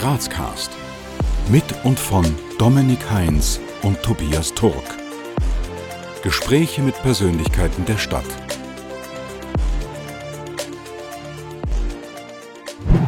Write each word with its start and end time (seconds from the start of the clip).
Grazcast. 0.00 0.70
Mit 1.50 1.62
und 1.84 2.00
von 2.00 2.24
Dominik 2.58 3.10
Heinz 3.10 3.60
und 3.82 4.02
Tobias 4.02 4.54
Turk. 4.54 4.96
Gespräche 6.22 6.80
mit 6.80 6.94
Persönlichkeiten 7.02 7.84
der 7.84 7.98
Stadt. 7.98 8.24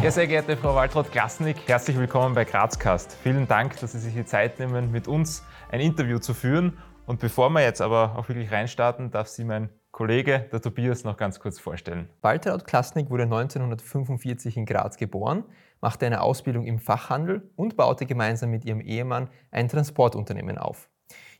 Ja, 0.02 0.10
sehr 0.10 0.26
geehrte 0.26 0.54
Frau 0.54 0.74
Waltraud-Klasnik, 0.74 1.66
herzlich 1.66 1.96
willkommen 1.96 2.34
bei 2.34 2.44
Grazcast. 2.44 3.16
Vielen 3.22 3.48
Dank, 3.48 3.80
dass 3.80 3.92
Sie 3.92 3.98
sich 3.98 4.12
die 4.12 4.26
Zeit 4.26 4.58
nehmen, 4.58 4.92
mit 4.92 5.08
uns 5.08 5.42
ein 5.70 5.80
Interview 5.80 6.18
zu 6.18 6.34
führen. 6.34 6.76
Und 7.06 7.20
bevor 7.20 7.48
wir 7.48 7.62
jetzt 7.62 7.80
aber 7.80 8.16
auch 8.18 8.28
wirklich 8.28 8.52
reinstarten, 8.52 9.10
darf 9.10 9.28
Sie 9.28 9.44
mein 9.44 9.70
Kollege, 10.02 10.48
der 10.50 10.60
Tobias, 10.60 11.04
noch 11.04 11.16
ganz 11.16 11.38
kurz 11.38 11.60
vorstellen. 11.60 12.08
Waltraud 12.22 12.64
Klasnik 12.64 13.08
wurde 13.08 13.22
1945 13.22 14.56
in 14.56 14.66
Graz 14.66 14.96
geboren, 14.96 15.44
machte 15.80 16.06
eine 16.06 16.22
Ausbildung 16.22 16.66
im 16.66 16.80
Fachhandel 16.80 17.48
und 17.54 17.76
baute 17.76 18.04
gemeinsam 18.04 18.50
mit 18.50 18.64
ihrem 18.64 18.80
Ehemann 18.80 19.28
ein 19.52 19.68
Transportunternehmen 19.68 20.58
auf. 20.58 20.90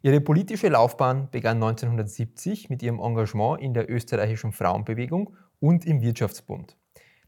Ihre 0.01 0.21
politische 0.21 0.69
Laufbahn 0.69 1.29
begann 1.33 1.57
1970 1.57 2.71
mit 2.71 2.85
ihrem 2.85 3.01
Engagement 3.01 3.61
in 3.61 3.75
der 3.75 3.91
österreichischen 3.91 4.53
Frauenbewegung 4.53 5.35
und 5.59 5.85
im 5.85 6.01
Wirtschaftsbund. 6.01 6.77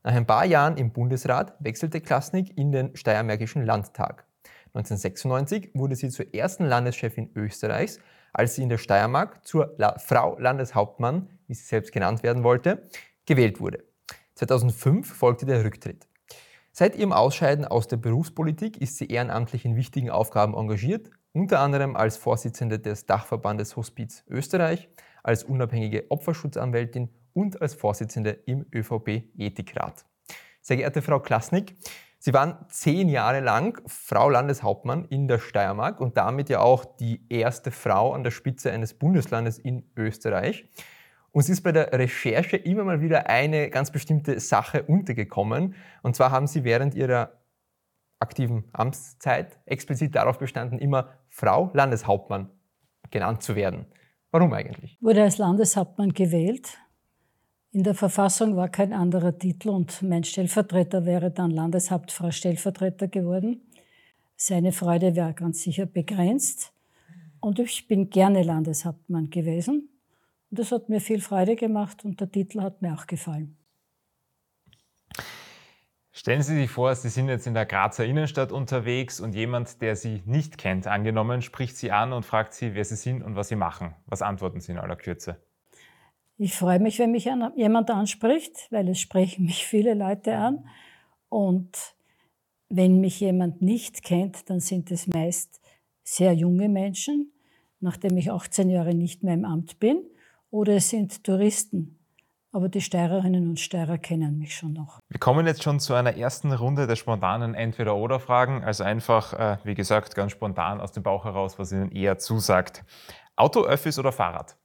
Nach 0.04 0.14
ein 0.14 0.26
paar 0.26 0.44
Jahren 0.44 0.76
im 0.76 0.92
Bundesrat 0.92 1.56
wechselte 1.58 2.00
Klasnik 2.00 2.56
in 2.56 2.70
den 2.70 2.94
Steiermärkischen 2.94 3.66
Landtag. 3.66 4.24
1996 4.66 5.72
wurde 5.74 5.96
sie 5.96 6.10
zur 6.10 6.32
ersten 6.32 6.66
Landeschefin 6.66 7.32
Österreichs 7.34 7.98
als 8.34 8.56
sie 8.56 8.62
in 8.62 8.68
der 8.68 8.78
Steiermark 8.78 9.46
zur 9.46 9.74
La 9.78 9.96
Frau 9.98 10.36
Landeshauptmann, 10.38 11.28
wie 11.46 11.54
sie 11.54 11.64
selbst 11.64 11.92
genannt 11.92 12.22
werden 12.22 12.44
wollte, 12.44 12.88
gewählt 13.26 13.60
wurde. 13.60 13.84
2005 14.34 15.12
folgte 15.12 15.46
der 15.46 15.64
Rücktritt. 15.64 16.06
Seit 16.72 16.96
ihrem 16.96 17.12
Ausscheiden 17.12 17.64
aus 17.64 17.86
der 17.86 17.98
Berufspolitik 17.98 18.78
ist 18.78 18.96
sie 18.96 19.06
ehrenamtlich 19.06 19.64
in 19.64 19.76
wichtigen 19.76 20.10
Aufgaben 20.10 20.54
engagiert, 20.54 21.10
unter 21.32 21.60
anderem 21.60 21.94
als 21.94 22.16
Vorsitzende 22.16 22.78
des 22.78 23.06
Dachverbandes 23.06 23.76
Hospiz 23.76 24.24
Österreich, 24.28 24.88
als 25.22 25.44
unabhängige 25.44 26.10
Opferschutzanwältin 26.10 27.10
und 27.32 27.62
als 27.62 27.74
Vorsitzende 27.74 28.30
im 28.30 28.66
ÖVP-Ethikrat. 28.74 30.04
Sehr 30.60 30.78
geehrte 30.78 31.02
Frau 31.02 31.20
Klasnik, 31.20 31.76
Sie 32.24 32.32
waren 32.32 32.56
zehn 32.70 33.10
Jahre 33.10 33.40
lang 33.40 33.82
Frau 33.86 34.30
Landeshauptmann 34.30 35.04
in 35.10 35.28
der 35.28 35.38
Steiermark 35.38 36.00
und 36.00 36.16
damit 36.16 36.48
ja 36.48 36.60
auch 36.60 36.86
die 36.86 37.20
erste 37.28 37.70
Frau 37.70 38.14
an 38.14 38.24
der 38.24 38.30
Spitze 38.30 38.72
eines 38.72 38.94
Bundeslandes 38.94 39.58
in 39.58 39.90
Österreich. 39.94 40.64
Uns 41.34 41.48
ist 41.48 41.62
bei 41.62 41.72
der 41.72 41.92
Recherche 41.92 42.56
immer 42.56 42.84
mal 42.84 43.00
wieder 43.00 43.28
eine 43.28 43.68
ganz 43.68 43.90
bestimmte 43.90 44.40
Sache 44.40 44.84
untergekommen. 44.84 45.74
Und 46.02 46.16
zwar 46.16 46.30
haben 46.30 46.46
Sie 46.46 46.64
während 46.64 46.94
Ihrer 46.94 47.32
aktiven 48.20 48.64
Amtszeit 48.72 49.58
explizit 49.66 50.14
darauf 50.14 50.38
bestanden, 50.38 50.78
immer 50.78 51.10
Frau 51.28 51.70
Landeshauptmann 51.74 52.48
genannt 53.10 53.42
zu 53.42 53.56
werden. 53.56 53.86
Warum 54.30 54.52
eigentlich? 54.52 54.96
Wurde 55.00 55.22
als 55.22 55.38
Landeshauptmann 55.38 56.14
gewählt 56.14 56.78
in 57.74 57.82
der 57.82 57.94
Verfassung 57.94 58.54
war 58.54 58.68
kein 58.68 58.92
anderer 58.92 59.36
Titel 59.36 59.70
und 59.70 60.00
mein 60.00 60.22
Stellvertreter 60.22 61.06
wäre 61.06 61.32
dann 61.32 61.50
Landeshauptfrau 61.50 62.30
Stellvertreter 62.30 63.08
geworden. 63.08 63.62
Seine 64.36 64.70
Freude 64.70 65.16
wäre 65.16 65.34
ganz 65.34 65.62
sicher 65.62 65.84
begrenzt. 65.84 66.72
Und 67.40 67.58
ich 67.58 67.88
bin 67.88 68.10
gerne 68.10 68.44
Landeshauptmann 68.44 69.28
gewesen. 69.28 69.88
Und 70.54 70.60
das 70.60 70.70
hat 70.70 70.88
mir 70.88 71.00
viel 71.00 71.20
Freude 71.20 71.56
gemacht 71.56 72.04
und 72.04 72.20
der 72.20 72.30
Titel 72.30 72.62
hat 72.62 72.80
mir 72.80 72.94
auch 72.94 73.08
gefallen. 73.08 73.58
Stellen 76.12 76.42
Sie 76.42 76.54
sich 76.54 76.70
vor, 76.70 76.94
Sie 76.94 77.08
sind 77.08 77.28
jetzt 77.28 77.48
in 77.48 77.54
der 77.54 77.66
Grazer 77.66 78.04
Innenstadt 78.04 78.52
unterwegs 78.52 79.18
und 79.18 79.34
jemand, 79.34 79.82
der 79.82 79.96
Sie 79.96 80.22
nicht 80.26 80.56
kennt, 80.56 80.86
angenommen, 80.86 81.42
spricht 81.42 81.76
Sie 81.76 81.90
an 81.90 82.12
und 82.12 82.24
fragt 82.24 82.54
Sie, 82.54 82.76
wer 82.76 82.84
Sie 82.84 82.94
sind 82.94 83.24
und 83.24 83.34
was 83.34 83.48
Sie 83.48 83.56
machen. 83.56 83.96
Was 84.06 84.22
antworten 84.22 84.60
Sie 84.60 84.70
in 84.70 84.78
aller 84.78 84.94
Kürze? 84.94 85.42
Ich 86.38 86.54
freue 86.54 86.78
mich, 86.78 87.00
wenn 87.00 87.10
mich 87.10 87.24
jemand 87.24 87.90
anspricht, 87.90 88.68
weil 88.70 88.88
es 88.88 89.00
sprechen 89.00 89.46
mich 89.46 89.66
viele 89.66 89.94
Leute 89.94 90.36
an. 90.36 90.68
Und 91.30 91.96
wenn 92.68 93.00
mich 93.00 93.18
jemand 93.18 93.60
nicht 93.60 94.04
kennt, 94.04 94.48
dann 94.48 94.60
sind 94.60 94.92
es 94.92 95.08
meist 95.08 95.60
sehr 96.04 96.32
junge 96.32 96.68
Menschen, 96.68 97.32
nachdem 97.80 98.16
ich 98.18 98.30
18 98.30 98.70
Jahre 98.70 98.94
nicht 98.94 99.24
mehr 99.24 99.34
im 99.34 99.44
Amt 99.44 99.80
bin, 99.80 100.04
oder 100.54 100.76
es 100.76 100.88
sind 100.88 101.24
Touristen. 101.24 101.98
Aber 102.52 102.68
die 102.68 102.80
Steirerinnen 102.80 103.48
und 103.48 103.58
Steirer 103.58 103.98
kennen 103.98 104.38
mich 104.38 104.54
schon 104.54 104.72
noch. 104.72 105.00
Wir 105.08 105.18
kommen 105.18 105.44
jetzt 105.48 105.64
schon 105.64 105.80
zu 105.80 105.94
einer 105.94 106.16
ersten 106.16 106.52
Runde 106.52 106.86
der 106.86 106.94
spontanen 106.94 107.54
Entweder-Oder-Fragen. 107.54 108.62
Also 108.62 108.84
einfach, 108.84 109.32
äh, 109.32 109.58
wie 109.64 109.74
gesagt, 109.74 110.14
ganz 110.14 110.30
spontan 110.30 110.80
aus 110.80 110.92
dem 110.92 111.02
Bauch 111.02 111.24
heraus, 111.24 111.58
was 111.58 111.72
Ihnen 111.72 111.90
eher 111.90 112.18
zusagt. 112.18 112.84
Auto, 113.34 113.64
Öffis 113.64 113.98
oder 113.98 114.12
Fahrrad? 114.12 114.56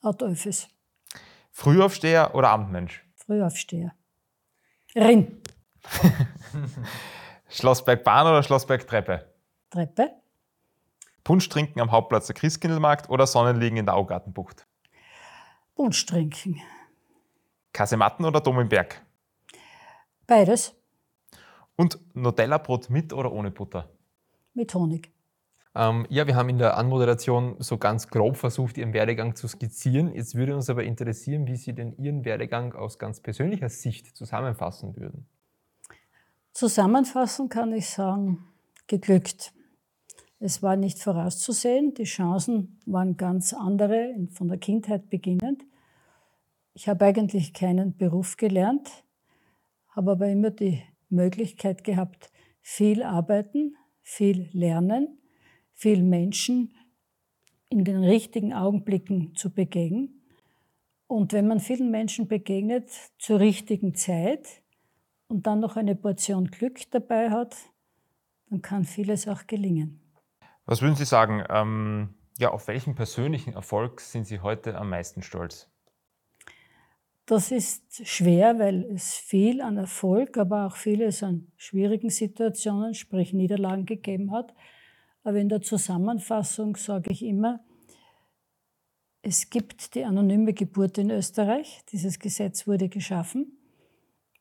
Autoöffis. 0.00 0.68
Frühaufsteher 1.52 2.34
oder 2.34 2.50
Abendmensch? 2.50 3.06
Frühaufsteher. 3.14 3.92
Rin. 4.96 5.40
Schlossbergbahn 7.48 8.26
oder 8.26 8.42
Schlossbergtreppe? 8.42 9.32
Treppe. 9.70 10.10
Punsch 11.22 11.48
trinken 11.48 11.80
am 11.80 11.92
Hauptplatz 11.92 12.26
der 12.26 12.34
Christkindlmarkt 12.34 13.08
oder 13.08 13.28
Sonnenliegen 13.28 13.78
in 13.78 13.86
der 13.86 13.94
Augartenbucht? 13.94 14.66
Punsch 15.74 16.04
trinken. 16.06 16.60
Kasematten 17.72 18.24
oder 18.24 18.40
Dom 18.40 18.60
im 18.60 18.68
Berg? 18.68 19.04
Beides. 20.26 20.74
Und 21.76 21.98
Nutella-Brot 22.14 22.90
mit 22.90 23.12
oder 23.12 23.32
ohne 23.32 23.50
Butter? 23.50 23.90
Mit 24.54 24.74
Honig. 24.74 25.10
Ähm, 25.74 26.06
ja, 26.10 26.26
wir 26.26 26.36
haben 26.36 26.50
in 26.50 26.58
der 26.58 26.76
Anmoderation 26.76 27.56
so 27.58 27.78
ganz 27.78 28.08
grob 28.08 28.36
versucht, 28.36 28.76
Ihren 28.76 28.92
Werdegang 28.92 29.34
zu 29.34 29.48
skizzieren. 29.48 30.14
Jetzt 30.14 30.34
würde 30.34 30.54
uns 30.54 30.68
aber 30.68 30.84
interessieren, 30.84 31.46
wie 31.46 31.56
Sie 31.56 31.74
denn 31.74 31.96
Ihren 31.96 32.26
Werdegang 32.26 32.74
aus 32.74 32.98
ganz 32.98 33.20
persönlicher 33.20 33.70
Sicht 33.70 34.14
zusammenfassen 34.14 34.96
würden. 34.96 35.26
Zusammenfassen 36.52 37.48
kann 37.48 37.72
ich 37.72 37.88
sagen, 37.88 38.44
geglückt. 38.86 39.54
Es 40.44 40.62
war 40.62 40.74
nicht 40.74 40.98
vorauszusehen, 40.98 41.94
die 41.94 42.02
Chancen 42.02 42.80
waren 42.84 43.16
ganz 43.16 43.52
andere, 43.52 44.14
von 44.32 44.48
der 44.48 44.58
Kindheit 44.58 45.08
beginnend. 45.08 45.64
Ich 46.74 46.88
habe 46.88 47.04
eigentlich 47.04 47.52
keinen 47.52 47.96
Beruf 47.96 48.36
gelernt, 48.36 49.04
habe 49.88 50.10
aber 50.10 50.28
immer 50.28 50.50
die 50.50 50.82
Möglichkeit 51.10 51.84
gehabt, 51.84 52.32
viel 52.60 53.04
arbeiten, 53.04 53.76
viel 54.02 54.48
lernen 54.52 55.18
vielen 55.82 56.08
Menschen 56.08 56.72
in 57.68 57.84
den 57.84 58.04
richtigen 58.04 58.52
Augenblicken 58.52 59.34
zu 59.34 59.50
begegnen. 59.50 60.22
Und 61.08 61.32
wenn 61.32 61.48
man 61.48 61.58
vielen 61.58 61.90
Menschen 61.90 62.28
begegnet 62.28 62.88
zur 63.18 63.40
richtigen 63.40 63.96
Zeit 63.96 64.62
und 65.26 65.46
dann 65.48 65.58
noch 65.58 65.76
eine 65.76 65.96
Portion 65.96 66.46
Glück 66.52 66.88
dabei 66.92 67.30
hat, 67.30 67.56
dann 68.48 68.62
kann 68.62 68.84
vieles 68.84 69.26
auch 69.26 69.48
gelingen. 69.48 70.01
Was 70.64 70.82
würden 70.82 70.96
Sie 70.96 71.04
sagen? 71.04 71.44
Ähm, 71.48 72.14
ja, 72.38 72.50
auf 72.50 72.68
welchen 72.68 72.94
persönlichen 72.94 73.54
Erfolg 73.54 74.00
sind 74.00 74.26
Sie 74.26 74.40
heute 74.40 74.76
am 74.76 74.90
meisten 74.90 75.22
stolz? 75.22 75.68
Das 77.26 77.50
ist 77.52 78.06
schwer, 78.06 78.58
weil 78.58 78.84
es 78.92 79.14
viel 79.14 79.60
an 79.60 79.76
Erfolg, 79.76 80.36
aber 80.36 80.66
auch 80.66 80.76
vieles 80.76 81.22
an 81.22 81.52
schwierigen 81.56 82.10
Situationen, 82.10 82.94
sprich 82.94 83.32
Niederlagen 83.32 83.86
gegeben 83.86 84.32
hat. 84.32 84.54
Aber 85.22 85.38
in 85.38 85.48
der 85.48 85.62
Zusammenfassung 85.62 86.76
sage 86.76 87.12
ich 87.12 87.22
immer, 87.22 87.64
es 89.22 89.50
gibt 89.50 89.94
die 89.94 90.04
anonyme 90.04 90.52
Geburt 90.52 90.98
in 90.98 91.10
Österreich. 91.10 91.84
Dieses 91.92 92.18
Gesetz 92.18 92.66
wurde 92.66 92.88
geschaffen. 92.88 93.56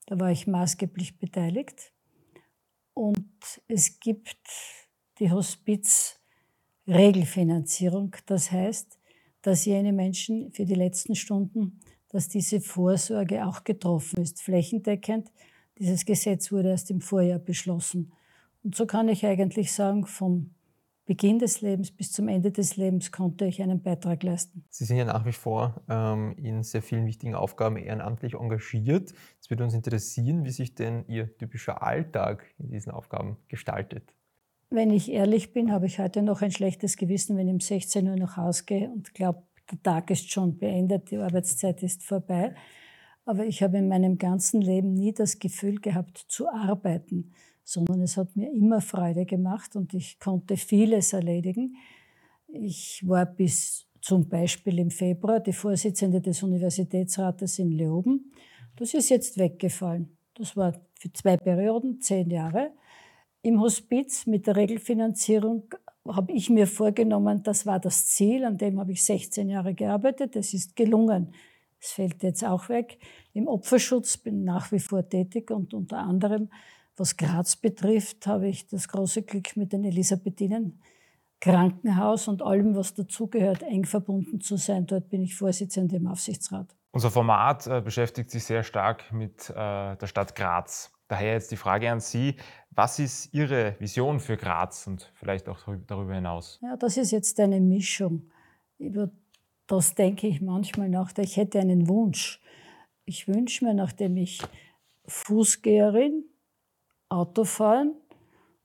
Da 0.08 0.20
war 0.20 0.32
ich 0.32 0.48
maßgeblich 0.48 1.20
beteiligt. 1.20 1.94
Und 2.96 3.62
es 3.68 4.00
gibt 4.00 4.42
die 5.22 5.32
Hospiz-Regelfinanzierung. 5.32 8.14
Das 8.26 8.52
heißt, 8.52 9.00
dass 9.42 9.64
jene 9.66 9.94
Menschen 9.94 10.52
für 10.52 10.66
die 10.66 10.76
letzten 10.76 11.16
Stunden, 11.16 11.80
dass 12.10 12.28
diese 12.28 12.60
Vorsorge 12.60 13.48
auch 13.48 13.64
getroffen 13.64 14.22
ist, 14.22 14.42
flächendeckend. 14.42 15.32
Dieses 15.78 16.04
Gesetz 16.06 16.52
wurde 16.52 16.68
erst 16.70 16.92
im 16.92 17.00
Vorjahr 17.00 17.40
beschlossen. 17.40 18.12
Und 18.64 18.76
so 18.76 18.86
kann 18.86 19.08
ich 19.08 19.26
eigentlich 19.26 19.72
sagen, 19.72 20.06
vom 20.06 20.54
Beginn 21.06 21.40
des 21.40 21.62
Lebens 21.62 21.92
bis 21.92 22.12
zum 22.12 22.28
Ende 22.28 22.52
des 22.52 22.76
Lebens 22.78 23.12
konnte 23.12 23.46
ich 23.46 23.62
einen 23.62 23.82
Beitrag 23.82 24.24
leisten. 24.24 24.64
Sie 24.70 24.86
sind 24.86 24.98
ja 24.98 25.06
nach 25.06 25.26
wie 25.26 25.34
vor 25.34 25.82
ähm, 25.90 26.36
in 26.38 26.64
sehr 26.64 26.82
vielen 26.82 27.06
wichtigen 27.06 27.36
Aufgaben 27.36 27.78
ehrenamtlich 27.78 28.36
engagiert. 28.36 29.14
Es 29.40 29.50
würde 29.50 29.64
uns 29.64 29.74
interessieren, 29.74 30.46
wie 30.46 30.52
sich 30.52 30.76
denn 30.76 31.06
Ihr 31.08 31.38
typischer 31.38 31.84
Alltag 31.84 32.46
in 32.60 32.70
diesen 32.70 32.92
Aufgaben 32.92 33.38
gestaltet. 33.48 34.14
Wenn 34.74 34.90
ich 34.90 35.12
ehrlich 35.12 35.52
bin, 35.52 35.70
habe 35.70 35.86
ich 35.86 36.00
heute 36.00 36.22
noch 36.22 36.42
ein 36.42 36.52
schlechtes 36.52 36.96
Gewissen, 36.96 37.36
wenn 37.36 37.50
ich 37.50 37.54
um 37.54 37.60
16 37.60 38.08
Uhr 38.08 38.16
nach 38.16 38.38
Hause 38.38 38.64
gehe 38.64 38.90
und 38.90 39.14
glaube, 39.14 39.44
der 39.70 39.84
Tag 39.84 40.10
ist 40.10 40.32
schon 40.32 40.58
beendet, 40.58 41.12
die 41.12 41.18
Arbeitszeit 41.18 41.84
ist 41.84 42.04
vorbei. 42.04 42.56
aber 43.26 43.46
ich 43.46 43.62
habe 43.62 43.78
in 43.78 43.90
meinem 43.90 44.18
ganzen 44.18 44.62
Leben 44.62 44.94
nie 44.94 45.14
das 45.14 45.40
Gefühl 45.40 45.82
gehabt 45.82 46.18
zu 46.30 46.48
arbeiten, 46.48 47.34
sondern 47.66 48.02
es 48.02 48.16
hat 48.16 48.34
mir 48.38 48.50
immer 48.50 48.80
Freude 48.80 49.26
gemacht 49.26 49.76
und 49.76 49.94
ich 49.94 50.20
konnte 50.20 50.56
vieles 50.56 51.12
erledigen. 51.12 51.76
Ich 52.48 53.04
war 53.06 53.26
bis 53.26 53.88
zum 54.00 54.30
Beispiel 54.30 54.80
im 54.80 54.90
Februar 54.90 55.42
die 55.42 55.54
Vorsitzende 55.54 56.22
des 56.22 56.44
Universitätsrates 56.44 57.60
in 57.60 57.72
Leoben. 57.72 58.32
Das 58.78 58.94
ist 58.94 59.10
jetzt 59.10 59.38
weggefallen. 59.38 60.18
Das 60.34 60.56
war 60.56 60.74
für 60.94 61.12
zwei 61.12 61.36
Perioden, 61.36 62.00
zehn 62.00 62.30
Jahre. 62.30 62.72
Im 63.44 63.60
Hospiz 63.60 64.28
mit 64.28 64.46
der 64.46 64.56
Regelfinanzierung 64.56 65.74
habe 66.08 66.32
ich 66.32 66.50
mir 66.50 66.68
vorgenommen, 66.68 67.42
das 67.44 67.66
war 67.66 67.80
das 67.80 68.06
Ziel, 68.08 68.46
an 68.46 68.58
dem 68.58 68.80
habe 68.80 68.92
ich 68.92 69.04
16 69.04 69.50
Jahre 69.50 69.74
gearbeitet. 69.74 70.36
Das 70.36 70.54
ist 70.54 70.76
gelungen. 70.76 71.34
Es 71.80 71.92
fällt 71.92 72.22
jetzt 72.22 72.44
auch 72.44 72.70
weg. 72.70 73.00
Im 73.34 73.48
Opferschutz 73.48 74.18
bin 74.18 74.40
ich 74.40 74.46
nach 74.46 74.72
wie 74.72 74.80
vor 74.80 75.08
tätig 75.08 75.50
und 75.50 75.74
unter 75.74 75.98
anderem, 75.98 76.50
was 76.96 77.18
Graz 77.18 77.56
betrifft, 77.56 78.28
habe 78.28 78.48
ich 78.48 78.68
das 78.68 78.88
große 78.88 79.24
Glück 79.24 79.58
mit 79.58 79.74
den 79.74 79.86
Elisabethinen 79.86 80.80
Krankenhaus 81.40 82.28
und 82.28 82.44
allem, 82.44 82.76
was 82.76 82.94
dazugehört, 82.94 83.64
eng 83.64 83.86
verbunden 83.86 84.42
zu 84.42 84.58
sein. 84.58 84.86
Dort 84.86 85.10
bin 85.10 85.24
ich 85.24 85.36
Vorsitzende 85.36 85.96
im 85.96 86.06
Aufsichtsrat. 86.06 86.76
Unser 86.92 87.10
Format 87.10 87.66
äh, 87.66 87.82
beschäftigt 87.82 88.30
sich 88.30 88.44
sehr 88.44 88.62
stark 88.62 89.12
mit 89.12 89.50
äh, 89.50 89.54
der 89.96 90.08
Stadt 90.08 90.36
Graz. 90.36 90.92
Daher 91.12 91.34
jetzt 91.34 91.52
die 91.52 91.58
Frage 91.58 91.92
an 91.92 92.00
Sie, 92.00 92.38
was 92.70 92.98
ist 92.98 93.34
Ihre 93.34 93.76
Vision 93.80 94.22
für 94.22 94.38
Graz 94.38 94.88
und 94.88 95.12
vielleicht 95.16 95.50
auch 95.50 95.60
darüber 95.86 96.16
hinaus? 96.16 96.58
Ja, 96.62 96.78
das 96.78 96.96
ist 96.96 97.12
jetzt 97.12 97.38
eine 97.42 97.60
Mischung. 97.60 98.32
Über 98.78 99.12
das 99.68 99.94
denke 99.94 100.28
ich 100.28 100.40
manchmal 100.40 100.88
nach. 100.88 101.12
Ich 101.18 101.36
hätte 101.36 101.60
einen 101.60 101.90
Wunsch. 101.90 102.40
Ich 103.04 103.28
wünsche 103.28 103.66
mir, 103.66 103.74
nachdem 103.74 104.16
ich 104.16 104.42
Fußgeherin, 105.06 106.24
Autofahren 107.10 107.94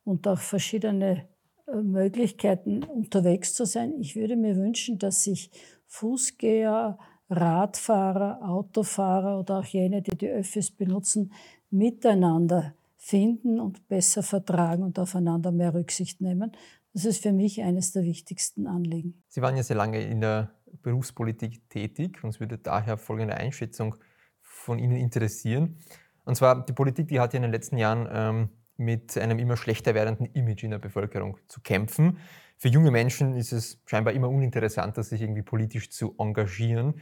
und 0.04 0.28
auch 0.28 0.38
verschiedene 0.38 1.26
äh, 1.66 1.74
Möglichkeiten 1.74 2.84
unterwegs 2.84 3.54
zu 3.54 3.66
sein. 3.66 3.94
Ich 3.98 4.14
würde 4.14 4.36
mir 4.36 4.54
wünschen, 4.54 5.00
dass 5.00 5.24
sich 5.24 5.50
Fußgänger, 5.88 6.96
Radfahrer, 7.28 8.48
Autofahrer 8.48 9.40
oder 9.40 9.58
auch 9.58 9.64
jene, 9.64 10.00
die 10.00 10.16
die 10.16 10.28
Öffis 10.28 10.70
benutzen, 10.70 11.32
miteinander 11.70 12.74
finden 12.96 13.60
und 13.60 13.86
besser 13.88 14.22
vertragen 14.22 14.82
und 14.82 14.98
aufeinander 14.98 15.52
mehr 15.52 15.74
Rücksicht 15.74 16.20
nehmen. 16.20 16.52
Das 16.92 17.04
ist 17.04 17.22
für 17.22 17.32
mich 17.32 17.62
eines 17.62 17.92
der 17.92 18.04
wichtigsten 18.04 18.66
Anliegen. 18.66 19.22
Sie 19.28 19.42
waren 19.42 19.56
ja 19.56 19.62
sehr 19.62 19.76
lange 19.76 20.02
in 20.02 20.20
der 20.20 20.50
Berufspolitik 20.82 21.68
tätig. 21.68 22.24
Uns 22.24 22.40
würde 22.40 22.58
daher 22.58 22.96
folgende 22.96 23.36
Einschätzung 23.36 23.96
von 24.40 24.78
Ihnen 24.78 24.96
interessieren. 24.96 25.76
Und 26.24 26.36
zwar, 26.36 26.64
die 26.64 26.72
Politik, 26.72 27.08
die 27.08 27.20
hat 27.20 27.32
ja 27.32 27.36
in 27.36 27.42
den 27.42 27.52
letzten 27.52 27.76
Jahren 27.76 28.08
ähm, 28.10 28.48
mit 28.76 29.16
einem 29.16 29.38
immer 29.38 29.56
schlechter 29.56 29.94
werdenden 29.94 30.26
Image 30.32 30.64
in 30.64 30.70
der 30.70 30.78
Bevölkerung 30.78 31.38
zu 31.48 31.60
kämpfen. 31.60 32.18
Für 32.58 32.68
junge 32.68 32.90
Menschen 32.90 33.36
ist 33.36 33.52
es 33.52 33.80
scheinbar 33.86 34.14
immer 34.14 34.28
uninteressanter, 34.28 35.02
sich 35.02 35.20
irgendwie 35.20 35.42
politisch 35.42 35.90
zu 35.90 36.14
engagieren. 36.18 36.94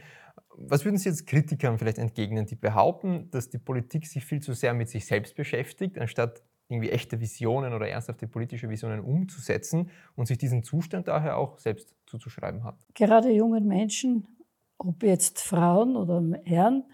Was 0.57 0.85
würden 0.85 0.97
Sie 0.97 1.09
jetzt 1.09 1.27
Kritikern 1.27 1.77
vielleicht 1.77 1.97
entgegnen, 1.97 2.45
die 2.45 2.55
behaupten, 2.55 3.29
dass 3.31 3.49
die 3.49 3.57
Politik 3.57 4.07
sich 4.07 4.25
viel 4.25 4.41
zu 4.41 4.53
sehr 4.53 4.73
mit 4.73 4.89
sich 4.89 5.05
selbst 5.05 5.35
beschäftigt, 5.35 5.97
anstatt 5.97 6.41
irgendwie 6.67 6.89
echte 6.89 7.19
Visionen 7.19 7.73
oder 7.73 7.87
ernsthafte 7.87 8.27
politische 8.27 8.69
Visionen 8.69 8.99
umzusetzen 9.01 9.89
und 10.15 10.27
sich 10.27 10.37
diesen 10.37 10.63
Zustand 10.63 11.07
daher 11.07 11.37
auch 11.37 11.59
selbst 11.59 11.93
zuzuschreiben 12.05 12.63
hat? 12.63 12.75
Gerade 12.95 13.31
jungen 13.31 13.67
Menschen, 13.67 14.27
ob 14.77 15.03
jetzt 15.03 15.39
Frauen 15.41 15.95
oder 15.95 16.39
Herren, 16.43 16.85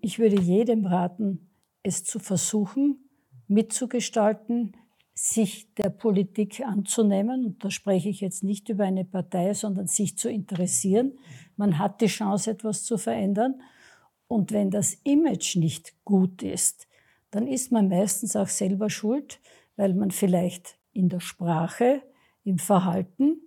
ich 0.00 0.18
würde 0.18 0.40
jedem 0.40 0.86
raten, 0.86 1.50
es 1.82 2.04
zu 2.04 2.18
versuchen, 2.18 3.08
mitzugestalten, 3.46 4.76
sich 5.14 5.72
der 5.74 5.90
Politik 5.90 6.60
anzunehmen. 6.60 7.46
Und 7.46 7.64
da 7.64 7.70
spreche 7.70 8.08
ich 8.08 8.20
jetzt 8.20 8.42
nicht 8.42 8.68
über 8.68 8.84
eine 8.84 9.04
Partei, 9.04 9.54
sondern 9.54 9.86
sich 9.86 10.18
zu 10.18 10.28
interessieren. 10.28 11.18
Man 11.56 11.78
hat 11.78 12.00
die 12.00 12.06
Chance, 12.06 12.50
etwas 12.50 12.84
zu 12.84 12.98
verändern. 12.98 13.60
Und 14.26 14.52
wenn 14.52 14.70
das 14.70 14.94
Image 15.04 15.56
nicht 15.56 15.94
gut 16.04 16.42
ist, 16.42 16.88
dann 17.30 17.46
ist 17.46 17.70
man 17.70 17.88
meistens 17.88 18.36
auch 18.36 18.48
selber 18.48 18.90
schuld, 18.90 19.40
weil 19.76 19.94
man 19.94 20.10
vielleicht 20.10 20.78
in 20.92 21.08
der 21.08 21.20
Sprache, 21.20 22.02
im 22.42 22.58
Verhalten 22.58 23.40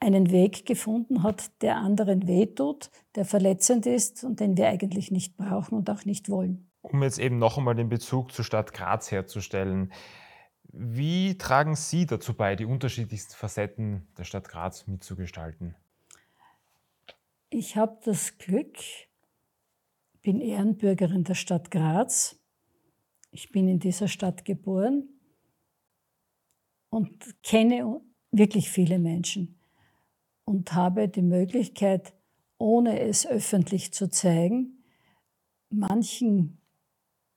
einen 0.00 0.30
Weg 0.30 0.64
gefunden 0.66 1.22
hat, 1.22 1.50
der 1.62 1.76
anderen 1.76 2.28
wehtut, 2.28 2.90
der 3.16 3.24
verletzend 3.24 3.86
ist 3.86 4.22
und 4.22 4.40
den 4.40 4.56
wir 4.56 4.68
eigentlich 4.68 5.10
nicht 5.10 5.36
brauchen 5.36 5.76
und 5.76 5.90
auch 5.90 6.04
nicht 6.04 6.28
wollen 6.28 6.68
um 6.82 7.02
jetzt 7.02 7.18
eben 7.18 7.38
noch 7.38 7.58
einmal 7.58 7.74
den 7.74 7.88
Bezug 7.88 8.32
zur 8.32 8.44
Stadt 8.44 8.72
Graz 8.72 9.10
herzustellen. 9.10 9.92
Wie 10.68 11.38
tragen 11.38 11.76
Sie 11.76 12.06
dazu 12.06 12.34
bei, 12.34 12.54
die 12.54 12.66
unterschiedlichsten 12.66 13.34
Facetten 13.34 14.06
der 14.16 14.24
Stadt 14.24 14.48
Graz 14.48 14.86
mitzugestalten? 14.86 15.74
Ich 17.50 17.76
habe 17.76 17.98
das 18.04 18.36
Glück, 18.36 18.76
bin 20.20 20.40
Ehrenbürgerin 20.40 21.24
der 21.24 21.34
Stadt 21.34 21.70
Graz. 21.70 22.38
Ich 23.30 23.50
bin 23.50 23.68
in 23.68 23.78
dieser 23.78 24.08
Stadt 24.08 24.44
geboren 24.44 25.08
und 26.90 27.42
kenne 27.42 28.00
wirklich 28.30 28.70
viele 28.70 28.98
Menschen 28.98 29.58
und 30.44 30.74
habe 30.74 31.08
die 31.08 31.22
Möglichkeit, 31.22 32.12
ohne 32.58 33.00
es 33.00 33.26
öffentlich 33.26 33.94
zu 33.94 34.10
zeigen, 34.10 34.84
manchen 35.70 36.60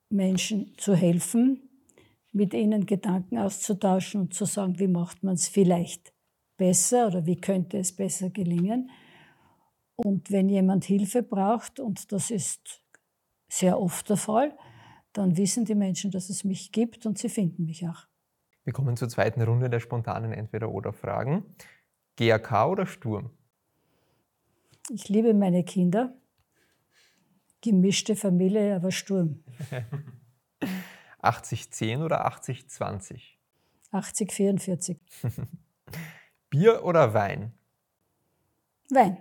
Menschen 0.10 0.74
zu 0.78 0.96
helfen, 0.96 1.71
mit 2.32 2.54
ihnen 2.54 2.86
Gedanken 2.86 3.38
auszutauschen 3.38 4.22
und 4.22 4.34
zu 4.34 4.46
sagen, 4.46 4.80
wie 4.80 4.88
macht 4.88 5.24
man 5.24 5.34
es 5.34 5.48
vielleicht 5.48 6.14
besser 6.58 7.08
oder 7.08 7.26
wie 7.26 7.40
könnte 7.40 7.78
es 7.78 7.96
besser 7.96 8.30
gelingen. 8.30 8.90
Und 9.96 10.32
wenn 10.32 10.50
jemand 10.50 10.86
Hilfe 10.86 11.24
braucht, 11.24 11.80
und 11.80 12.12
das 12.12 12.32
ist 12.32 12.84
sehr 13.50 13.80
oft 13.80 14.10
der 14.10 14.18
Fall, 14.18 14.58
dann 15.14 15.38
wissen 15.38 15.66
die 15.66 15.76
Menschen, 15.76 16.12
dass 16.12 16.30
es 16.30 16.44
mich 16.44 16.72
gibt 16.72 17.06
und 17.06 17.18
sie 17.18 17.30
finden 17.30 17.66
mich 17.66 17.88
auch. 17.88 18.08
Wir 18.64 18.74
kommen 18.74 18.96
zur 18.96 19.10
zweiten 19.10 19.42
Runde 19.42 19.70
der 19.70 19.80
spontanen 19.80 20.32
Entweder-Oder-Fragen. 20.32 21.44
GAK 22.16 22.68
oder 22.68 22.86
Sturm? 22.86 23.32
Ich 24.90 25.10
liebe 25.10 25.34
meine 25.34 25.64
Kinder 25.64 26.16
gemischte 27.62 28.16
Familie, 28.16 28.76
aber 28.76 28.92
Sturm. 28.92 29.44
80-10 31.22 32.04
oder 32.04 32.28
80-20? 32.28 33.22
80-44. 33.92 34.98
Bier 36.50 36.84
oder 36.84 37.14
Wein? 37.14 37.54
Wein. 38.90 39.18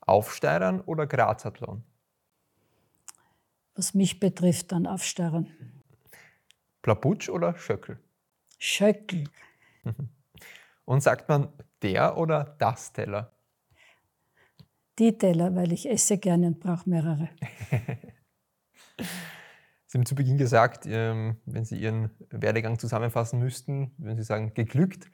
Aufsteirern 0.00 0.80
oder 0.80 1.06
Grazathlon? 1.06 1.84
Was 3.74 3.94
mich 3.94 4.20
betrifft, 4.20 4.72
dann 4.72 4.86
Aufsteirern. 4.86 5.50
Plaputsch 6.82 7.28
oder 7.28 7.56
Schöckel? 7.56 7.98
Schöckel. 8.58 9.24
Und 10.84 11.02
sagt 11.02 11.28
man 11.28 11.52
der 11.82 12.16
oder 12.16 12.56
das 12.58 12.92
Teller? 12.92 13.32
die 14.98 15.16
Teller, 15.16 15.54
weil 15.54 15.72
ich 15.72 15.88
esse 15.88 16.18
gerne 16.18 16.46
und 16.46 16.60
brauche 16.60 16.88
mehrere. 16.88 17.28
Sie 19.92 19.98
haben 19.98 20.06
zu 20.06 20.14
Beginn 20.14 20.38
gesagt, 20.38 20.86
ähm, 20.86 21.36
wenn 21.44 21.66
Sie 21.66 21.76
Ihren 21.76 22.08
Werdegang 22.30 22.78
zusammenfassen 22.78 23.38
müssten, 23.38 23.90
würden 23.98 24.16
Sie 24.16 24.22
sagen, 24.22 24.54
geglückt. 24.54 25.10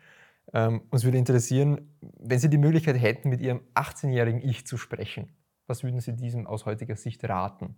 Ähm, 0.53 0.83
uns 0.91 1.03
würde 1.03 1.19
interessieren, 1.19 1.97
wenn 2.01 2.39
Sie 2.39 2.49
die 2.49 2.59
Möglichkeit 2.59 2.95
hätten, 3.03 3.29
mit 3.29 3.41
Ihrem 3.41 3.61
18-jährigen 3.75 4.41
Ich 4.41 4.69
zu 4.69 4.77
sprechen, 4.77 5.31
was 5.67 5.83
würden 5.83 5.99
Sie 5.99 6.15
diesem 6.15 6.47
aus 6.47 6.65
heutiger 6.65 6.95
Sicht 6.95 7.25
raten? 7.25 7.75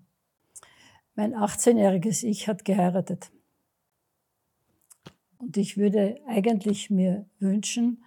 Mein 1.15 1.33
18-jähriges 1.33 2.23
Ich 2.23 2.49
hat 2.49 2.67
geheiratet. 2.67 3.33
Und 5.39 5.57
ich 5.57 5.79
würde 5.79 6.21
eigentlich 6.29 6.91
mir 6.91 7.25
wünschen, 7.39 8.05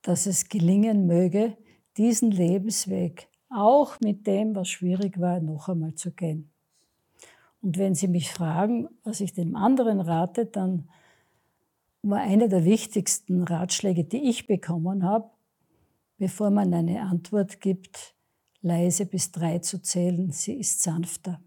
dass 0.00 0.24
es 0.24 0.48
gelingen 0.48 1.06
möge, 1.06 1.58
diesen 1.98 2.30
Lebensweg 2.30 3.28
auch 3.50 4.00
mit 4.00 4.26
dem, 4.26 4.54
was 4.54 4.70
schwierig 4.70 5.20
war, 5.20 5.40
noch 5.40 5.68
einmal 5.68 5.94
zu 5.94 6.10
gehen. 6.12 6.50
Und 7.60 7.78
wenn 7.78 7.94
Sie 7.94 8.08
mich 8.08 8.30
fragen, 8.30 8.88
was 9.04 9.20
ich 9.20 9.32
dem 9.32 9.56
anderen 9.56 10.00
rate, 10.00 10.46
dann 10.46 10.88
war 12.02 12.20
einer 12.20 12.48
der 12.48 12.64
wichtigsten 12.64 13.42
Ratschläge, 13.42 14.04
die 14.04 14.28
ich 14.28 14.46
bekommen 14.46 15.04
habe, 15.04 15.30
bevor 16.18 16.50
man 16.50 16.72
eine 16.72 17.02
Antwort 17.02 17.60
gibt, 17.60 18.14
leise 18.60 19.06
bis 19.06 19.32
drei 19.32 19.58
zu 19.58 19.80
zählen, 19.80 20.30
sie 20.30 20.58
ist 20.58 20.82
sanfter. 20.82 21.40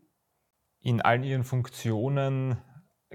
In 0.82 1.02
allen 1.02 1.24
Ihren 1.24 1.44
Funktionen 1.44 2.58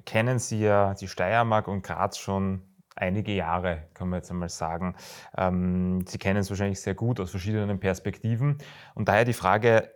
kennen 0.05 0.39
Sie 0.39 0.61
ja 0.61 0.95
die 0.95 1.09
Steiermark 1.09 1.69
und 1.69 1.83
Graz 1.83 2.19
schon 2.19 2.63
einige 2.95 3.35
Jahre, 3.35 3.89
kann 3.95 4.09
man 4.09 4.19
jetzt 4.19 4.31
einmal 4.31 4.49
sagen. 4.49 4.95
Ähm, 5.37 6.05
Sie 6.07 6.19
kennen 6.19 6.39
es 6.39 6.49
wahrscheinlich 6.49 6.81
sehr 6.81 6.95
gut 6.95 7.21
aus 7.21 7.31
verschiedenen 7.31 7.81
Perspektiven. 7.81 8.59
Und 8.95 9.09
daher 9.09 9.25
die 9.25 9.33
Frage, 9.33 9.91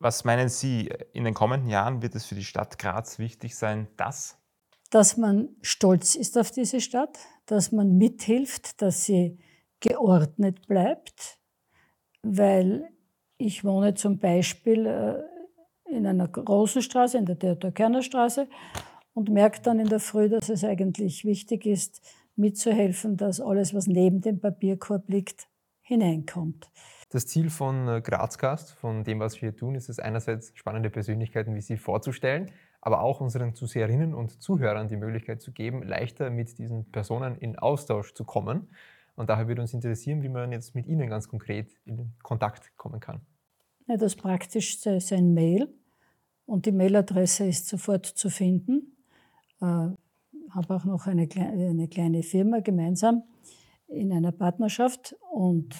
Was 0.00 0.24
meinen 0.24 0.48
Sie, 0.48 0.90
in 1.12 1.24
den 1.24 1.34
kommenden 1.34 1.68
Jahren 1.68 2.02
wird 2.02 2.14
es 2.14 2.24
für 2.24 2.36
die 2.36 2.44
Stadt 2.44 2.78
Graz 2.78 3.18
wichtig 3.18 3.56
sein, 3.56 3.88
dass? 3.96 4.38
Dass 4.90 5.16
man 5.16 5.48
stolz 5.60 6.14
ist 6.14 6.38
auf 6.38 6.50
diese 6.50 6.80
Stadt, 6.80 7.18
dass 7.46 7.72
man 7.72 7.98
mithilft, 7.98 8.80
dass 8.80 9.04
sie 9.04 9.38
geordnet 9.80 10.66
bleibt, 10.66 11.38
weil 12.22 12.88
ich 13.38 13.64
wohne 13.64 13.94
zum 13.94 14.18
Beispiel 14.18 14.86
äh, 14.86 15.94
in 15.96 16.06
einer 16.06 16.28
großen 16.28 16.82
Straße, 16.82 17.18
in 17.18 17.26
der 17.26 17.38
Theodor-Kerner 17.38 18.02
Straße, 18.02 18.48
und 19.14 19.30
merke 19.30 19.60
dann 19.62 19.80
in 19.80 19.88
der 19.88 20.00
Früh, 20.00 20.28
dass 20.28 20.48
es 20.48 20.62
eigentlich 20.62 21.24
wichtig 21.24 21.66
ist, 21.66 22.00
mitzuhelfen, 22.36 23.16
dass 23.16 23.40
alles, 23.40 23.74
was 23.74 23.88
neben 23.88 24.20
dem 24.20 24.40
Papierkorb 24.40 25.08
liegt, 25.08 25.48
hineinkommt. 25.80 26.70
Das 27.10 27.26
Ziel 27.26 27.48
von 27.48 27.88
äh, 27.88 28.00
Grazcast, 28.02 28.72
von 28.72 29.02
dem, 29.02 29.20
was 29.20 29.40
wir 29.40 29.56
tun, 29.56 29.74
ist 29.74 29.88
es 29.88 29.98
einerseits, 29.98 30.52
spannende 30.54 30.90
Persönlichkeiten 30.90 31.54
wie 31.54 31.62
Sie 31.62 31.78
vorzustellen, 31.78 32.50
aber 32.82 33.00
auch 33.00 33.22
unseren 33.22 33.54
Zuseherinnen 33.54 34.14
und 34.14 34.42
Zuhörern 34.42 34.88
die 34.88 34.96
Möglichkeit 34.96 35.40
zu 35.40 35.52
geben, 35.52 35.82
leichter 35.82 36.28
mit 36.28 36.58
diesen 36.58 36.90
Personen 36.90 37.36
in 37.36 37.58
Austausch 37.58 38.12
zu 38.12 38.24
kommen. 38.24 38.68
Und 39.16 39.30
daher 39.30 39.48
würde 39.48 39.62
uns 39.62 39.72
interessieren, 39.72 40.22
wie 40.22 40.28
man 40.28 40.52
jetzt 40.52 40.74
mit 40.74 40.86
Ihnen 40.86 41.08
ganz 41.08 41.28
konkret 41.28 41.72
in 41.86 42.12
Kontakt 42.22 42.76
kommen 42.76 43.00
kann. 43.00 43.22
Ja, 43.86 43.96
das 43.96 44.14
Praktischste 44.14 44.90
ist 44.90 45.10
ein 45.12 45.32
Mail 45.32 45.74
und 46.44 46.66
die 46.66 46.72
Mailadresse 46.72 47.46
ist 47.46 47.68
sofort 47.68 48.04
zu 48.04 48.28
finden. 48.28 48.98
Ich 49.56 49.62
äh, 49.62 49.94
habe 50.50 50.74
auch 50.74 50.84
noch 50.84 51.06
eine, 51.06 51.26
eine 51.34 51.88
kleine 51.88 52.22
Firma 52.22 52.60
gemeinsam 52.60 53.22
in 53.86 54.12
einer 54.12 54.32
Partnerschaft 54.32 55.16
und 55.32 55.74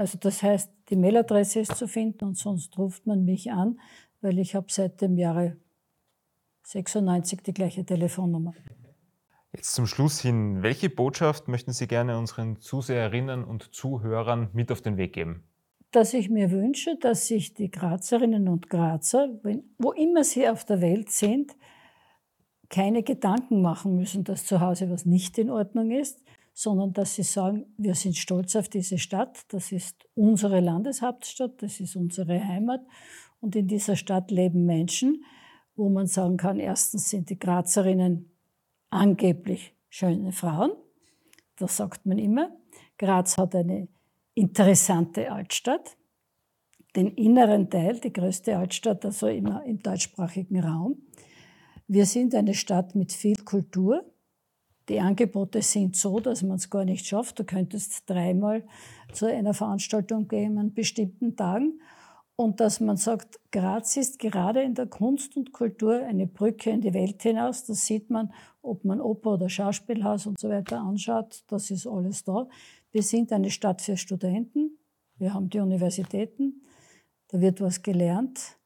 also 0.00 0.16
das 0.18 0.42
heißt, 0.42 0.72
die 0.88 0.96
Mailadresse 0.96 1.60
ist 1.60 1.76
zu 1.76 1.86
finden 1.86 2.24
und 2.24 2.38
sonst 2.38 2.78
ruft 2.78 3.06
man 3.06 3.26
mich 3.26 3.52
an, 3.52 3.78
weil 4.22 4.38
ich 4.38 4.54
habe 4.54 4.66
seit 4.70 5.02
dem 5.02 5.18
Jahre 5.18 5.58
96 6.62 7.42
die 7.42 7.52
gleiche 7.52 7.84
Telefonnummer. 7.84 8.54
Jetzt 9.52 9.74
zum 9.74 9.86
Schluss 9.86 10.22
hin, 10.22 10.62
welche 10.62 10.88
Botschaft 10.88 11.48
möchten 11.48 11.72
Sie 11.72 11.86
gerne 11.86 12.16
unseren 12.16 12.60
Zuseherinnen 12.60 13.44
und 13.44 13.74
Zuhörern 13.74 14.48
mit 14.54 14.72
auf 14.72 14.80
den 14.80 14.96
Weg 14.96 15.12
geben? 15.12 15.44
Dass 15.90 16.14
ich 16.14 16.30
mir 16.30 16.50
wünsche, 16.50 16.96
dass 16.98 17.26
sich 17.26 17.52
die 17.52 17.70
Grazerinnen 17.70 18.48
und 18.48 18.70
Grazer, 18.70 19.28
wo 19.76 19.92
immer 19.92 20.24
sie 20.24 20.48
auf 20.48 20.64
der 20.64 20.80
Welt 20.80 21.10
sind, 21.10 21.52
keine 22.70 23.02
Gedanken 23.02 23.60
machen 23.60 23.96
müssen, 23.96 24.24
dass 24.24 24.46
zu 24.46 24.60
Hause 24.60 24.88
was 24.88 25.04
nicht 25.04 25.36
in 25.36 25.50
Ordnung 25.50 25.90
ist, 25.90 26.22
sondern 26.52 26.92
dass 26.92 27.14
sie 27.14 27.22
sagen, 27.22 27.66
wir 27.76 27.94
sind 27.94 28.16
stolz 28.16 28.56
auf 28.56 28.68
diese 28.68 28.98
Stadt, 28.98 29.40
das 29.48 29.72
ist 29.72 30.08
unsere 30.14 30.60
Landeshauptstadt, 30.60 31.62
das 31.62 31.80
ist 31.80 31.96
unsere 31.96 32.44
Heimat 32.44 32.80
und 33.40 33.56
in 33.56 33.66
dieser 33.66 33.96
Stadt 33.96 34.30
leben 34.30 34.66
Menschen, 34.66 35.24
wo 35.76 35.88
man 35.88 36.06
sagen 36.06 36.36
kann, 36.36 36.58
erstens 36.58 37.08
sind 37.08 37.30
die 37.30 37.38
Grazerinnen 37.38 38.30
angeblich 38.90 39.74
schöne 39.88 40.32
Frauen, 40.32 40.72
das 41.56 41.76
sagt 41.76 42.06
man 42.06 42.18
immer. 42.18 42.56
Graz 42.98 43.38
hat 43.38 43.54
eine 43.54 43.88
interessante 44.34 45.30
Altstadt, 45.32 45.96
den 46.96 47.08
inneren 47.08 47.70
Teil, 47.70 48.00
die 48.00 48.12
größte 48.12 48.56
Altstadt, 48.56 49.04
also 49.04 49.28
immer 49.28 49.64
im 49.64 49.82
deutschsprachigen 49.82 50.60
Raum. 50.60 51.02
Wir 51.86 52.06
sind 52.06 52.34
eine 52.34 52.54
Stadt 52.54 52.94
mit 52.94 53.12
viel 53.12 53.36
Kultur. 53.36 54.04
Die 54.90 54.98
Angebote 54.98 55.62
sind 55.62 55.94
so, 55.94 56.18
dass 56.18 56.42
man 56.42 56.56
es 56.56 56.68
gar 56.68 56.84
nicht 56.84 57.06
schafft. 57.06 57.38
Du 57.38 57.44
könntest 57.44 58.10
dreimal 58.10 58.64
zu 59.12 59.26
einer 59.26 59.54
Veranstaltung 59.54 60.26
gehen 60.26 60.58
an 60.58 60.74
bestimmten 60.74 61.36
Tagen. 61.36 61.80
Und 62.34 62.58
dass 62.58 62.80
man 62.80 62.96
sagt, 62.96 63.38
Graz 63.52 63.96
ist 63.96 64.18
gerade 64.18 64.62
in 64.62 64.74
der 64.74 64.88
Kunst 64.88 65.36
und 65.36 65.52
Kultur 65.52 66.04
eine 66.04 66.26
Brücke 66.26 66.70
in 66.70 66.80
die 66.80 66.92
Welt 66.92 67.22
hinaus. 67.22 67.64
Das 67.66 67.86
sieht 67.86 68.10
man, 68.10 68.32
ob 68.62 68.84
man 68.84 69.00
Oper 69.00 69.34
oder 69.34 69.48
Schauspielhaus 69.48 70.26
und 70.26 70.40
so 70.40 70.48
weiter 70.48 70.80
anschaut. 70.80 71.44
Das 71.46 71.70
ist 71.70 71.86
alles 71.86 72.24
da. 72.24 72.48
Wir 72.90 73.04
sind 73.04 73.30
eine 73.30 73.52
Stadt 73.52 73.82
für 73.82 73.96
Studenten. 73.96 74.76
Wir 75.18 75.34
haben 75.34 75.50
die 75.50 75.60
Universitäten. 75.60 76.62
Da 77.28 77.40
wird 77.40 77.60
was 77.60 77.82
gelernt. 77.82 78.58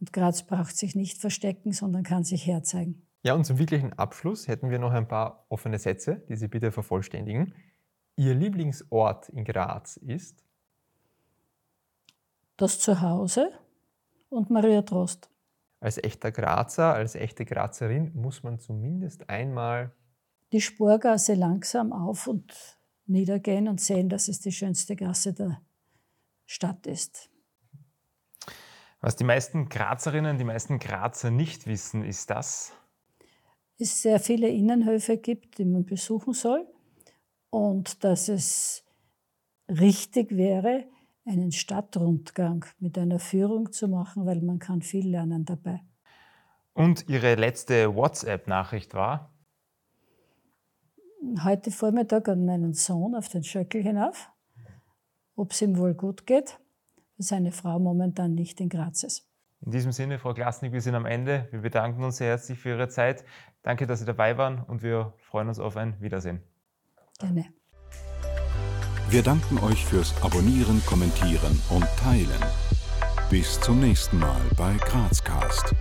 Und 0.00 0.12
Graz 0.12 0.42
braucht 0.42 0.76
sich 0.76 0.96
nicht 0.96 1.18
verstecken, 1.18 1.70
sondern 1.70 2.02
kann 2.02 2.24
sich 2.24 2.44
herzeigen. 2.44 3.06
Ja, 3.22 3.34
und 3.34 3.44
zum 3.44 3.58
wirklichen 3.58 3.92
Abschluss 3.92 4.48
hätten 4.48 4.70
wir 4.70 4.78
noch 4.78 4.92
ein 4.92 5.06
paar 5.06 5.44
offene 5.48 5.78
Sätze, 5.78 6.24
die 6.28 6.36
Sie 6.36 6.48
bitte 6.48 6.72
vervollständigen. 6.72 7.54
Ihr 8.16 8.34
Lieblingsort 8.34 9.28
in 9.28 9.44
Graz 9.44 9.96
ist? 9.98 10.42
Das 12.56 12.78
Zuhause 12.78 13.52
und 14.30 14.50
Maria 14.50 14.82
Trost. 14.82 15.30
Als 15.80 16.02
echter 16.02 16.30
Grazer, 16.30 16.94
als 16.94 17.14
echte 17.14 17.44
Grazerin 17.44 18.12
muss 18.14 18.42
man 18.42 18.58
zumindest 18.58 19.28
einmal 19.28 19.92
die 20.52 20.60
Spurgasse 20.60 21.34
langsam 21.34 21.92
auf 21.92 22.26
und 22.26 22.78
niedergehen 23.06 23.68
und 23.68 23.80
sehen, 23.80 24.08
dass 24.08 24.28
es 24.28 24.40
die 24.40 24.52
schönste 24.52 24.96
Gasse 24.96 25.32
der 25.32 25.60
Stadt 26.46 26.86
ist. 26.86 27.30
Was 29.00 29.16
die 29.16 29.24
meisten 29.24 29.68
Grazerinnen, 29.68 30.38
die 30.38 30.44
meisten 30.44 30.78
Grazer 30.78 31.30
nicht 31.30 31.66
wissen, 31.66 32.04
ist 32.04 32.30
das? 32.30 32.72
Es 33.80 34.02
sehr 34.02 34.20
viele 34.20 34.48
Innenhöfe 34.48 35.16
gibt, 35.16 35.58
die 35.58 35.64
man 35.64 35.84
besuchen 35.84 36.32
soll 36.34 36.66
und 37.50 38.04
dass 38.04 38.28
es 38.28 38.84
richtig 39.68 40.36
wäre, 40.36 40.84
einen 41.24 41.50
Stadtrundgang 41.52 42.64
mit 42.78 42.98
einer 42.98 43.18
Führung 43.18 43.72
zu 43.72 43.88
machen, 43.88 44.26
weil 44.26 44.40
man 44.42 44.58
kann 44.58 44.82
viel 44.82 45.08
lernen 45.08 45.44
dabei. 45.44 45.82
Und 46.72 47.08
Ihre 47.08 47.34
letzte 47.34 47.94
WhatsApp-Nachricht 47.94 48.94
war? 48.94 49.32
Heute 51.44 51.70
Vormittag 51.70 52.28
an 52.28 52.44
meinen 52.44 52.74
Sohn 52.74 53.14
auf 53.14 53.28
den 53.28 53.44
Schöckel 53.44 53.82
hinauf, 53.82 54.30
ob 55.36 55.52
es 55.52 55.62
ihm 55.62 55.76
wohl 55.76 55.94
gut 55.94 56.26
geht 56.26 56.58
seine 57.22 57.52
Frau 57.52 57.78
momentan 57.78 58.34
nicht 58.34 58.60
in 58.60 58.68
Graz 58.68 59.02
ist. 59.02 59.29
In 59.64 59.72
diesem 59.72 59.92
Sinne, 59.92 60.18
Frau 60.18 60.32
Glasnik, 60.32 60.72
wir 60.72 60.80
sind 60.80 60.94
am 60.94 61.04
Ende. 61.04 61.48
Wir 61.50 61.60
bedanken 61.60 62.02
uns 62.02 62.16
sehr 62.16 62.28
herzlich 62.28 62.58
für 62.58 62.70
Ihre 62.70 62.88
Zeit. 62.88 63.24
Danke, 63.62 63.86
dass 63.86 64.00
Sie 64.00 64.06
dabei 64.06 64.38
waren 64.38 64.62
und 64.62 64.82
wir 64.82 65.12
freuen 65.18 65.48
uns 65.48 65.58
auf 65.58 65.76
ein 65.76 66.00
Wiedersehen. 66.00 66.42
Gerne. 67.18 67.46
Wir 69.10 69.22
danken 69.22 69.58
euch 69.58 69.84
fürs 69.84 70.14
Abonnieren, 70.22 70.82
Kommentieren 70.86 71.60
und 71.68 71.84
Teilen. 71.98 72.40
Bis 73.28 73.60
zum 73.60 73.80
nächsten 73.80 74.18
Mal 74.18 74.40
bei 74.56 74.74
Grazcast. 74.76 75.74